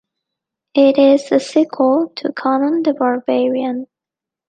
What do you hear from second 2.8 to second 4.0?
the Barbarian".